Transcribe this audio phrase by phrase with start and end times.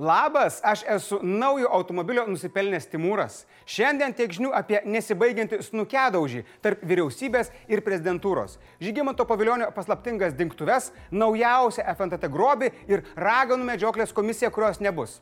[0.00, 3.42] Labas, aš esu naujo automobilio nusipelnęs Timūras.
[3.68, 8.56] Šiandien tiek žinių apie nesibaigiantį snukedaužį tarp vyriausybės ir prezidentūros.
[8.80, 15.18] Žygimanto paviljonio paslaptingas dinktuves, naujausią FNTT grobį ir raganų medžioklės komisiją, kurios nebus.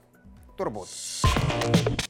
[0.54, 2.06] Turbūt.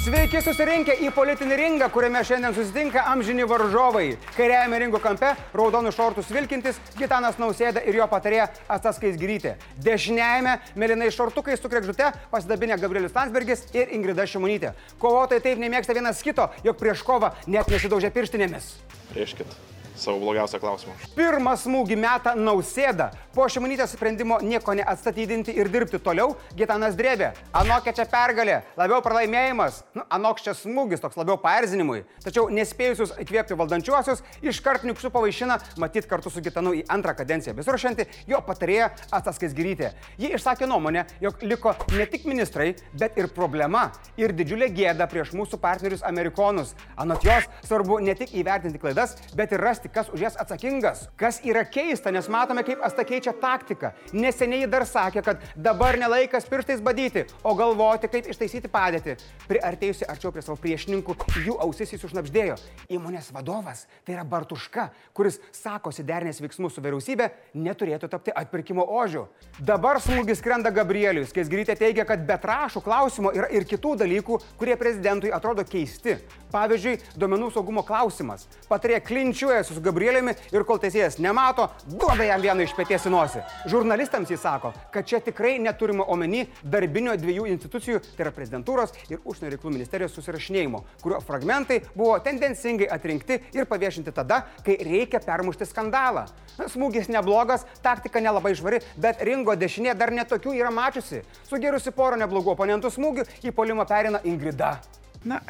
[0.00, 4.14] Sveiki susirinkę į politinį ringą, kuriame šiandien susitinka amžini varžovai.
[4.32, 9.58] Kairiajame ringo kampe raudonų šortus vilkintis Gitanas Nausėda ir jo patarėja Atsakais Grytė.
[9.84, 14.72] Dešiniajame mėlynai šortukai su krekžute pasidabinę Gabrielius Landsbergis ir Ingrida Šimonytė.
[15.02, 18.78] Kovotojai taip nemėgsta vienas kito, jog prieš kovą net nesidaužė pirštinėmis.
[19.12, 19.69] Rieškit
[20.00, 20.94] savo blogiausią klausimą.
[21.16, 23.10] Pirmą smūgį metą nausėda.
[23.34, 27.30] Po šimonytės sprendimo nieko neatstatydinti ir dirbti toliau, Gitanas drėbė.
[27.54, 29.82] Anokia čia pergalė, labiau pralaimėjimas.
[29.94, 32.02] Nu, anoks čia smūgis, toks labiau paerzinimui.
[32.24, 38.08] Tačiau nespėjusius įkvėpti valdančiuosius, iškart niukštų pavaišina, matyt kartu su Gitanu į antrą kadenciją besiruošianti
[38.30, 39.92] jo patarėja Atsaskais Grytė.
[40.18, 45.34] Ji išsakė nuomonę, jog liko ne tik ministrai, bet ir problema ir didžiulė gėda prieš
[45.36, 46.74] mūsų partnerius amerikonus.
[47.00, 51.08] Anot jos svarbu ne tik įvertinti klaidas, bet ir rasti kas už jas atsakingas.
[51.20, 53.92] Kas yra keista, nes matome, kaip Asta keičia taktiką.
[54.16, 59.16] Neseniai dar sakė, kad dabar nelaikas pirštais badyti, o galvoti, kaip ištaisyti padėtį.
[59.50, 62.56] Priartėjusi arčiau prie savo priešininkų, jų ausis jis užnapždėjo.
[62.90, 69.26] Įmonės vadovas, tai yra Bartuška, kuris sakosi dernės veiksmus su vyriausybė, neturėtų tapti atpirkimo ožiu.
[69.58, 74.38] Dabar smūgis krenta Gabrielius, kai Grytė teigia, kad be trašų klausimo yra ir kitų dalykų,
[74.60, 76.16] kurie prezidentui atrodo keisti.
[76.50, 78.46] Pavyzdžiui, duomenų saugumo klausimas.
[78.70, 83.42] Patarė klinčiuojasi su Gabrieliumi ir kol teisėjas nemato, duoda jam vieną iš pėties į nosį.
[83.72, 89.22] Žurnalistams jis sako, kad čia tikrai neturima omeny darbinio dviejų institucijų, tai yra prezidentūros ir
[89.24, 95.68] užsienio reikalų ministerijos susirašinėjimo, kurio fragmentai buvo tendencingai atrinkti ir paviešinti tada, kai reikia permušti
[95.68, 96.26] skandalą.
[96.70, 101.22] Smūgis neblogas, taktika nelabai žvari, bet ringo dešinė dar netokių yra mačiusi.
[101.48, 104.76] Sugėrusi porą neblogų oponentų smūgių, į polimą perina Ingrida.
[105.24, 105.40] Na,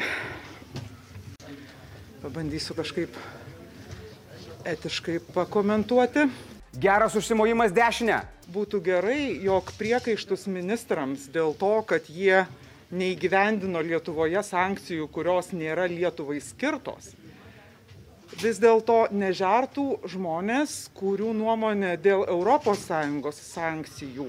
[2.23, 3.15] pabandysiu kažkaip
[4.65, 6.27] etiškai pakomentuoti.
[6.81, 8.21] Geras užsimojimas dešinę.
[8.51, 12.45] Būtų gerai, jog priekaištus ministrams dėl to, kad jie
[12.91, 17.13] neįgyvendino Lietuvoje sankcijų, kurios nėra Lietuvai skirtos,
[18.39, 24.29] vis dėlto nežertų žmonės, kurių nuomonė dėl ES sankcijų,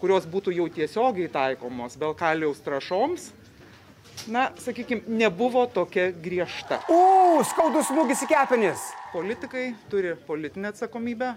[0.00, 3.32] kurios būtų jau tiesiogiai taikomos Belkaliaus trašoms,
[4.26, 6.80] na, sakykime, nebuvo tokia griežta.
[6.90, 8.90] U, skaudus smūgis į kepenis.
[9.12, 11.32] Politikai turi politinę atsakomybę,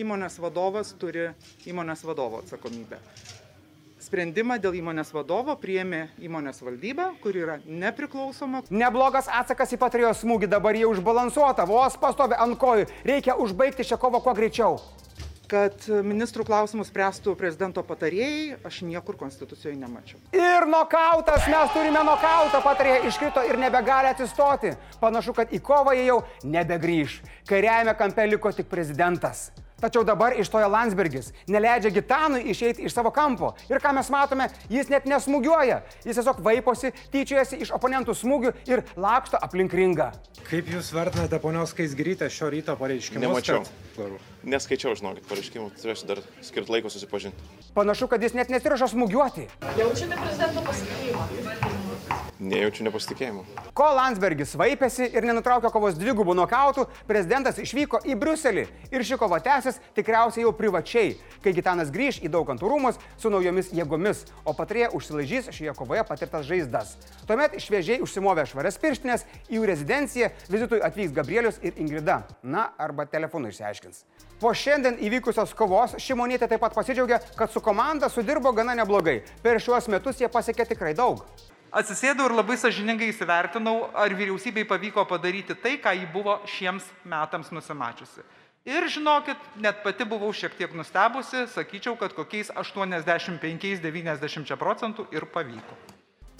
[0.00, 1.30] įmonės vadovas turi
[1.68, 3.00] įmonės vadovo atsakomybę.
[4.02, 8.64] Sprendimą dėl įmonės vadovo priėmė įmonės valdyba, kuri yra nepriklausoma.
[8.70, 12.88] Neblogas atsakas į patrios smūgį dabar jau užbalansuota, vos pastovi ant kojų.
[13.06, 14.80] Reikia užbaigti šią kovą kuo greičiau
[15.52, 20.20] kad ministrų klausimus spręstų prezidento patarėjai, aš niekur konstitucijoje nemačiau.
[20.36, 24.72] Ir nokautas, mes turime nokautą, patarėja iškrito ir nebegali atsistoti.
[25.02, 27.20] Panašu, kad į kovą jie jau nebegrįž.
[27.50, 29.50] Kairiajame kampe liko tik prezidentas.
[29.82, 33.52] Tačiau dabar ištoja Landsbergis, neleidžia Gitanui išeiti iš savo kampo.
[33.66, 35.80] Ir ką mes matome, jis net nesmūgiuoja.
[36.06, 40.12] Jis tiesiog vaiposi, tyčiojasi iš oponentų smūgių ir laksto aplink ringą.
[40.46, 43.26] Kaip Jūs vertinate ponios Kaisgrytę šio ryto pareiškimus?
[43.26, 43.66] Nemačiau.
[43.96, 44.30] Kad...
[44.54, 47.50] Neskaičiau, žinokit, pareiškimų, turėsiu dar skirti laiko susipažinti.
[47.74, 49.48] Panašu, kad jis net nesiruošia smūgiuoti.
[49.78, 51.61] Jaučiate prezidento pasitikėjimą?
[52.52, 53.44] Nejaučiu nepasitikėjimo.
[53.76, 59.38] Kol Landsbergis vaipėsi ir nenutraukė kovos dvigubų nokautų, prezidentas išvyko į Briuselį ir ši kova
[59.40, 61.14] tęsis tikriausiai jau privačiai,
[61.44, 66.44] kai Gitanas grįž į daugantų rūmus su naujomis jėgomis, o patrėje užsilažys šioje kovoje patirtas
[66.48, 66.96] žaizdas.
[67.28, 72.20] Tuomet šviežiai užsimovė švarias pirštinės, į jų rezidenciją vizitui atvyks Gabrielius ir Ingrida.
[72.42, 74.04] Na, arba telefonu išsiaiškins.
[74.42, 79.20] Po šiandien įvykusios kovos Šimonytė taip pat pasidžiaugė, kad su komanda sudirbo gana neblogai.
[79.40, 81.22] Per šiuos metus jie pasiekė tikrai daug.
[81.72, 87.48] Atsisėdau ir labai sažiningai įsivertinau, ar vyriausybei pavyko padaryti tai, ką jį buvo šiems metams
[87.48, 88.20] nusimačiusi.
[88.68, 95.78] Ir žinokit, net pati buvau šiek tiek nustebusi, sakyčiau, kad kokiais 85-90 procentų ir pavyko.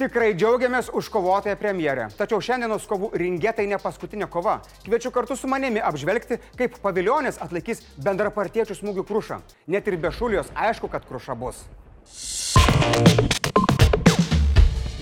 [0.02, 2.10] Tikrai džiaugiamės už kovotoją premjerę.
[2.18, 4.60] Tačiau šiandienos kovų ringė tai ne paskutinė kova.
[4.84, 9.40] Kviečiu kartu su manimi apžvelgti, kaip paviljonis atlaikys bendrapartiečių smūgių krušą.
[9.72, 11.64] Net ir be šulijos aišku, kad kruša bus.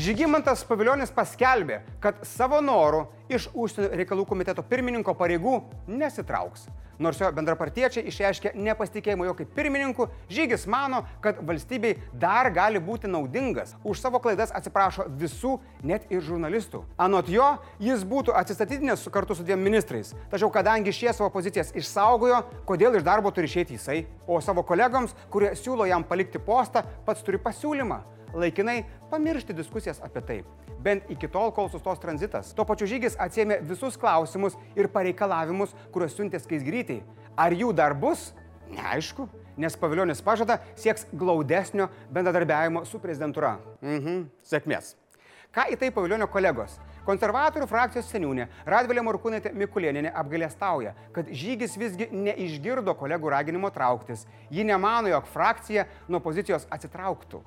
[0.01, 5.59] Žygimantas Paviljonis paskelbė, kad savo norų iš užsienio reikalų komiteto pirmininko pareigų
[5.91, 6.63] nesitrauks.
[7.01, 13.11] Nors jo bendrapartiečiai išreiškė nepasitikėjimą jo kaip pirmininku, Žygis mano, kad valstybei dar gali būti
[13.13, 13.75] naudingas.
[13.85, 16.81] Už savo klaidas atsiprašo visų, net ir žurnalistų.
[17.01, 17.49] Anot jo,
[17.81, 20.15] jis būtų atsistatydinęs kartu su dviem ministrais.
[20.33, 25.13] Tačiau kadangi šie savo pozicijas išsaugojo, kodėl iš darbo turi išėti jisai, o savo kolegoms,
[25.33, 28.01] kurie siūlo jam palikti postą, pats turi pasiūlymą
[28.35, 30.39] laikinai pamiršti diskusijas apie tai.
[30.81, 32.55] Bent iki tol, kol sustos tranzitas.
[32.57, 37.03] Tuo pačiu žygis atsėmė visus klausimus ir pareikalavimus, kuriuos siuntė skaisgrytai.
[37.37, 38.31] Ar jų dar bus?
[38.71, 39.27] Neaišku,
[39.61, 43.57] nes paviljonis pažada sieks glaudesnio bendradarbiavimo su prezidentūra.
[43.83, 44.95] Mhm, sėkmės.
[45.51, 46.79] Ką į tai paviljonio kolegos?
[47.03, 54.27] Konservatorių frakcijos seniūnė Radvilė Morkūnaitė Mikulėninė apgailestauja, kad žygis visgi neišgirdo kolegų raginimo trauktis.
[54.53, 57.43] Ji nemano, jog frakcija nuo pozicijos atsitrauktų.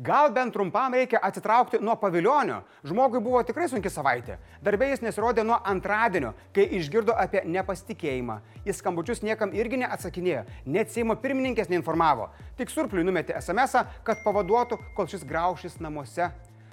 [0.00, 2.62] Gal bent trumpam reikia atsitraukti nuo paviljonio.
[2.88, 4.38] Žmogui buvo tikrai sunki savaitė.
[4.64, 8.38] Darbė jis nesirodė nuo antradienio, kai išgirdo apie nepasitikėjimą.
[8.64, 12.30] Į skambučius niekam irgi neatsakinėjo, net Seimo pirmininkės neinformavo.
[12.56, 13.76] Tik surpliui numetė SMS,
[14.06, 16.30] kad pavaduotų, kol šis graušis namuose.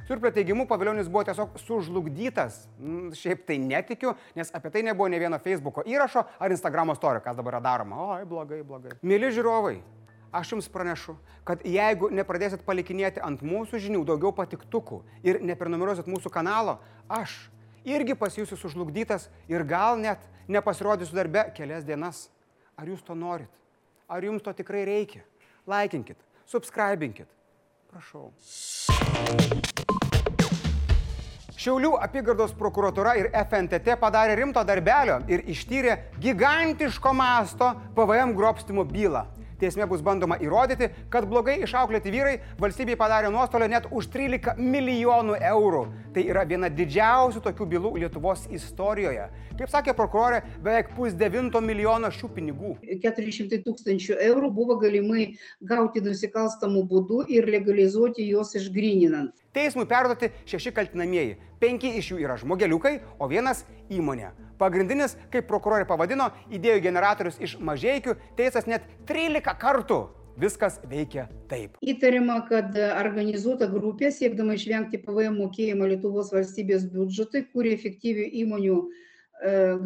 [0.08, 2.62] Surplio teigimu, paviljonis buvo tiesiog sužlugdytas.
[2.80, 7.20] Mm, šiaip tai netikiu, nes apie tai nebuvo ne vieno Facebook'o įrašo ar Instagramo storio,
[7.28, 8.00] kas dabar yra daroma.
[8.16, 8.96] Oi, blogai, blogai.
[9.04, 9.82] Mėly žiūrovai,
[10.38, 11.16] aš jums pranešu,
[11.48, 16.78] kad jeigu nepradėsit palikinėti ant mūsų žinių daugiau patiktukų ir neprenumeruosit mūsų kanalo,
[17.10, 17.34] aš
[17.88, 22.28] irgi pasijusiu sužlugdytas ir gal net nepasirodysiu darbe kelias dienas.
[22.78, 23.52] Ar jūs to norit?
[24.08, 25.24] Ar jums to tikrai reikia?
[25.68, 27.28] Laikinkit, subscribinkit.
[27.90, 28.30] Prašau.
[31.58, 39.26] Šiaulių apygardos prokuratura ir FNTT padarė rimto darbelio ir ištyrė gigantiško masto PVM grobstimo bylą.
[39.58, 45.40] Teisme bus bandoma įrodyti, kad blogai išauklėti vyrai valstybei padarė nuostolio net už 13 milijonų
[45.52, 45.84] eurų.
[46.14, 49.26] Tai yra viena didžiausių tokių bylų Lietuvos istorijoje.
[49.58, 52.76] Kaip sakė prokurorė, beveik pusdevinto milijono šių pinigų.
[53.02, 55.32] 400 tūkstančių eurų buvo galimai
[55.66, 59.34] gauti nusikalstamų būdų ir legalizuoti juos išgrininant.
[59.58, 61.38] Teismui perduoti šeši kaltinamieji.
[61.58, 64.30] Penki iš jų yra žmogeliukai, o vienas įmonė.
[64.62, 69.98] Pagrindinis, kaip prokurorė pavadino, idėjų generatorius iš mažiekių, teisas net 13 kartų.
[70.38, 71.80] Viskas veikia taip.
[71.82, 78.76] Įtariama, kad organizuota grupė, siekdama išvengti PVM mokėjimo Lietuvos valstybės biudžetui, kūrė efektyvių įmonių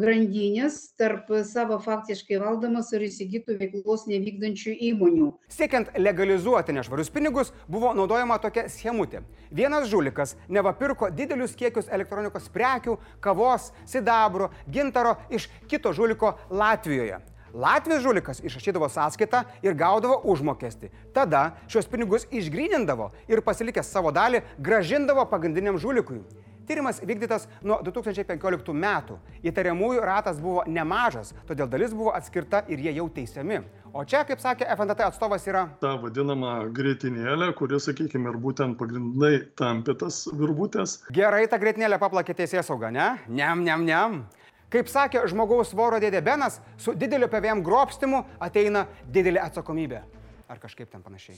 [0.00, 5.32] grandinės tarp savo faktiškai valdomas ir įsigytų veiklos nevykdančių įmonių.
[5.52, 9.22] Siekiant legalizuoti nešvarius pinigus, buvo naudojama tokia schemutė.
[9.52, 17.20] Vienas žulikas nevapirko didelius kiekius elektronikos prekių, kavos, sidabro, gintaro iš kito žuliko Latvijoje.
[17.52, 20.88] Latvijos žulikas išrašydavo sąskaitą ir gaudavo užmokestį.
[21.12, 26.22] Tada šios pinigus išgrynindavo ir pasilikęs savo dalį gražindavo pagrindiniam žulikui.
[26.66, 29.18] Tyrimas vykdytas nuo 2015 metų.
[29.46, 33.62] Įtariamųjų ratas buvo nemažas, todėl dalis buvo atskirta ir jie jau teisiami.
[33.92, 39.42] O čia, kaip sakė FNT atstovas, yra tą vadinamą greitinėlę, kuri, sakykime, ir būtent pagrindinai
[39.58, 41.02] tampė tas virbutės.
[41.12, 43.10] gerai ta greitinėlė paplakė teisės sauga, ne?
[43.28, 44.22] Niam, niam, niam.
[44.72, 50.00] Kaip sakė žmogaus svoro dėdė Benas, su dideliu PVM grobstimu ateina didelė atsakomybė.
[50.48, 51.36] Ar kažkaip ten panašiai.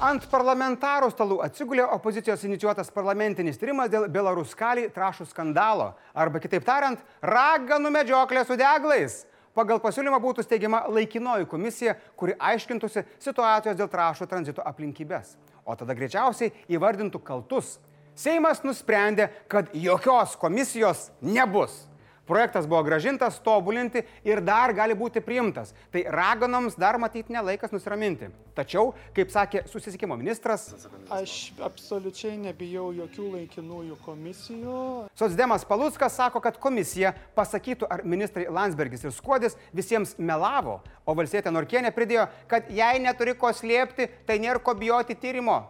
[0.00, 5.90] Ant parlamentarų stalų atsigulė opozicijos inicijuotas parlamentinis tyrimas dėl Belaruskali trašų skandalo.
[6.16, 9.18] Arba kitaip tariant, raganų medžioklė su deglais.
[9.52, 15.34] Pagal pasiūlymą būtų steigiama laikinoji komisija, kuri aiškintųsi situacijos dėl trašų tranzito aplinkybės.
[15.68, 17.76] O tada greičiausiai įvardintų kaltus.
[18.16, 21.89] Seimas nusprendė, kad jokios komisijos nebus.
[22.30, 25.72] Projektas buvo gražintas, tobulinti ir dar gali būti priimtas.
[25.90, 28.28] Tai raganoms dar matyti nelaikas nusiraminti.
[28.54, 30.68] Tačiau, kaip sakė susisiekimo ministras,
[31.10, 34.76] Aš absoliučiai nebijau jokių laikinųjų komisijų.
[35.18, 41.50] Socdemas Paluckas sako, kad komisija pasakytų, ar ministrai Landsbergis ir Skuodis visiems melavo, o Valsėtė
[41.50, 45.64] Norkienė pridėjo, kad jei neturi ko slėpti, tai nėra ko bijoti tyrimo.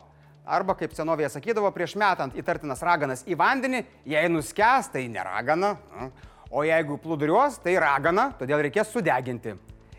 [0.45, 5.77] Arba, kaip senovėje sakydavo, prieš metant įtartinas raganas į vandenį, jei nuskęs, tai neragana,
[6.51, 9.57] o jeigu plūduriuos, tai ragana, todėl reikės sudeginti.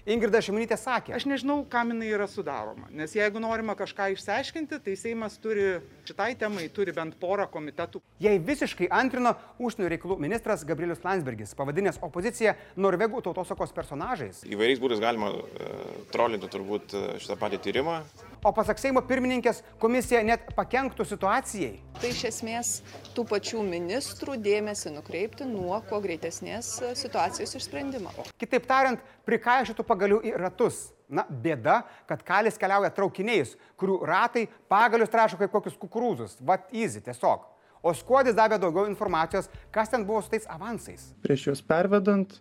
[0.10, 4.96] Ingrida Šimonytė sakė, Aš nežinau, kam jinai yra sudaroma, nes jeigu norima kažką išsiaiškinti, tai
[4.98, 5.76] Seimas turi,
[6.10, 8.02] šitai temai turi bent porą komitetų.
[8.24, 14.42] Jei visiškai antrino užsienio reikalų ministras Gabrielius Landsbergis, pavadinęs opoziciją Norvegų tautosakos personažais.
[14.50, 15.72] Įvairiais būdais galima e,
[16.10, 18.02] trolinti turbūt e, šitą patį tyrimą.
[18.42, 21.76] O pasak Seimo pirmininkės, komisija net pakenktų situacijai.
[22.00, 22.72] Tai iš esmės
[23.14, 28.10] tų pačių ministrų dėmesį nukreipti nuo kuo greitesnės e, situacijos išsprendimo.
[28.42, 30.88] Kitaip tariant, prikaišytų pagalių į ratus.
[31.12, 36.38] Na, bėda, kad kalis keliauja traukiniais, kurių ratai pagalius trašo kaip kokius kukurūzus.
[36.42, 37.46] Vat easy tiesiog.
[37.86, 41.12] O skuodis davė daugiau informacijos, kas ten buvo su tais avansais.
[41.22, 42.40] Prieš juos pervedant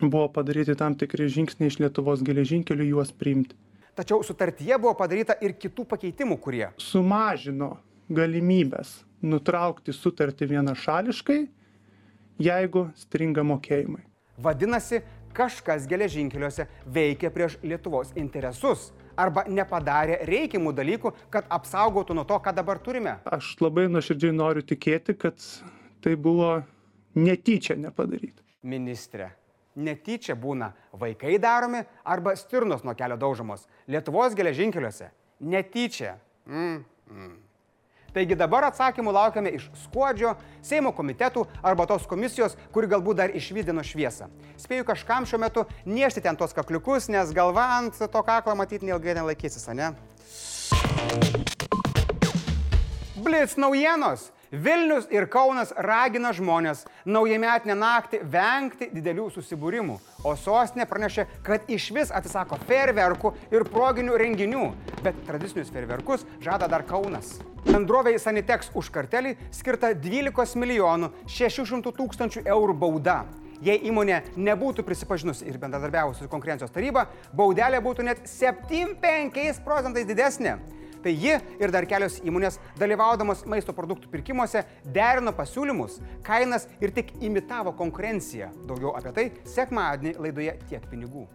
[0.00, 3.58] buvo padaryti tam tikri žingsniai iš Lietuvos geležinkelių juos priimti.
[3.98, 7.76] Tačiau sutartyje buvo padaryta ir kitų pakeitimų, kurie Sumažino
[8.10, 11.40] galimybės nutraukti sutartį vienašališkai,
[12.40, 14.04] jeigu stringa mokėjimai.
[14.40, 15.02] vadinasi,
[15.36, 22.54] kažkas geležinkeliuose veikia prieš Lietuvos interesus arba nepadarė reikiamų dalykų, kad apsaugotų nuo to, ką
[22.56, 23.18] dabar turime.
[23.24, 25.36] Aš labai nuoširdžiai noriu tikėti, kad
[26.00, 26.62] tai buvo
[27.14, 28.42] netyčia nepadaryta.
[28.62, 29.30] Ministrė,
[29.76, 33.66] netyčia būna vaikai daromi arba stirnos nuo kelio daužomos.
[33.88, 35.10] Lietuvos geležinkeliuose
[35.40, 36.16] netyčia.
[36.46, 37.38] Mm, mm.
[38.10, 40.34] Taigi dabar atsakymų laukiame iš skuodžio,
[40.66, 44.26] Seimo komitetų arba tos komisijos, kuri galbūt dar išvydino šviesą.
[44.58, 49.14] Spėju kažkam šiuo metu niešti ten tos kakliukus, nes galva ant to kaklo matyti neilgai
[49.20, 49.92] nelaikysis, ne?
[53.22, 54.32] Blitz naujienos.
[54.50, 59.94] Vilnius ir Kaunas ragina žmonės naujametinę naktį vengti didelių susibūrimų,
[60.26, 64.64] o sostinė pranešė, kad iš vis atsisako ferverkų ir proginių renginių,
[65.04, 67.36] bet tradicinius ferverkus žada dar Kaunas.
[67.68, 73.20] Bendroviai Sanitex už kartelį skirta 12 milijonų 600 tūkstančių eurų bauda.
[73.62, 80.58] Jei įmonė nebūtų prisipažinusi ir bendradarbiavusi su konkurencijos taryba, baudelė būtų net 7-5 procentais didesnė.
[81.00, 87.14] Tai ji ir dar kelios įmonės, dalyvaudamos maisto produktų pirkimuose, derino pasiūlymus, kainas ir tik
[87.24, 88.50] imitavo konkurenciją.
[88.68, 91.26] Daugiau apie tai sekmadienį laidoje tiek pinigų.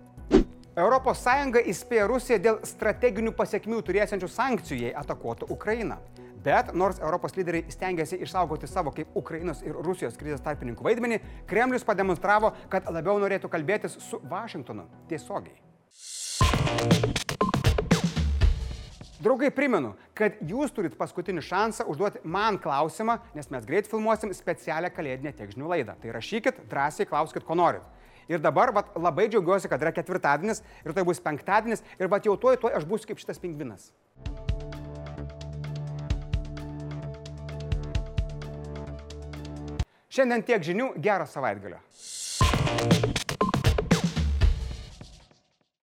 [0.75, 1.25] ES
[1.71, 5.97] įspėja Rusiją dėl strateginių pasiekmių turėsiančių sankcijų, jei atakuotų Ukrainą.
[6.45, 11.87] Bet nors Europos lyderiai stengiasi išsaugoti savo kaip Ukrainos ir Rusijos krizės tarpininkų vaidmenį, Kremlius
[11.87, 15.57] pademonstravo, kad labiau norėtų kalbėtis su Vašingtonu tiesiogiai.
[19.15, 24.89] Draugai, primenu, kad jūs turit paskutinį šansą užduoti man klausimą, nes mes greit filmuosim specialią
[24.91, 25.95] kalėdinę tiek žinių laidą.
[26.01, 27.85] Tai rašykit, drąsiai klauskit, ko norit.
[28.27, 32.35] Ir dabar vat, labai džiaugiuosi, kad yra ketvirtadienis ir tai bus penktadienis ir vat, jau
[32.35, 33.93] tuoj, tuoj aš būsiu kaip šitas pingvinas.
[40.11, 41.79] Šiandien tiek žinių, gero savaitgalio.